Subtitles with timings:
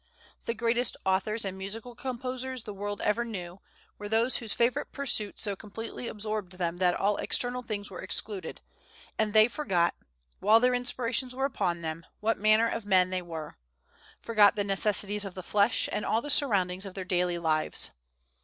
[0.45, 3.61] The greatest authors and musical composers the world ever knew,
[3.99, 8.61] were those whose favorite pursuit so completely absorbed them that all external things were excluded,
[9.19, 9.93] and they forgot,
[10.39, 13.59] while their inspirations were upon them, what manner of men they were,
[14.19, 17.91] forgot the necessities of the flesh, and all the surroundings of their daily lives.